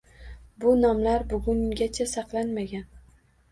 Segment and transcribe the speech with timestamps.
[0.63, 2.91] Bu nomlar bugungacha saqlanmagan.